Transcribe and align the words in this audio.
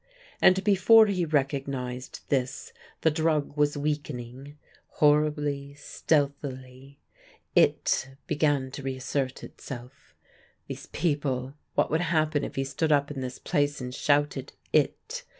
And 0.41 0.63
before 0.63 1.05
he 1.05 1.25
recognised 1.25 2.21
this 2.29 2.73
the 3.01 3.11
drug 3.11 3.55
was 3.55 3.77
weakening. 3.77 4.57
Horribly, 4.93 5.75
stealthily, 5.75 6.97
It 7.55 8.09
began 8.25 8.71
to 8.71 8.81
reassert 8.81 9.43
itself. 9.43 10.15
These 10.65 10.87
people 10.87 11.53
what 11.75 11.91
would 11.91 12.01
happen 12.01 12.43
if 12.43 12.55
he 12.55 12.63
stood 12.63 12.91
up 12.91 13.11
in 13.11 13.21
his 13.21 13.37
place 13.37 13.79
and 13.79 13.93
shouted 13.93 14.53
_It? 14.73 15.21